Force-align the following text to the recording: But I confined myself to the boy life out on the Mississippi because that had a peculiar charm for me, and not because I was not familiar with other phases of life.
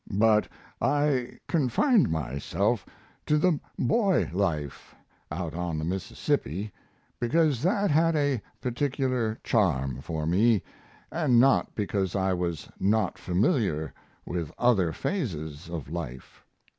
But 0.17 0.47
I 0.81 1.37
confined 1.47 2.09
myself 2.09 2.87
to 3.27 3.37
the 3.37 3.59
boy 3.77 4.31
life 4.33 4.95
out 5.29 5.53
on 5.53 5.77
the 5.77 5.85
Mississippi 5.85 6.71
because 7.19 7.61
that 7.61 7.91
had 7.91 8.15
a 8.15 8.41
peculiar 8.61 9.37
charm 9.43 10.01
for 10.01 10.25
me, 10.25 10.63
and 11.11 11.39
not 11.39 11.75
because 11.75 12.15
I 12.15 12.33
was 12.33 12.67
not 12.79 13.19
familiar 13.19 13.93
with 14.25 14.51
other 14.57 14.91
phases 14.91 15.69
of 15.69 15.87
life. 15.87 16.43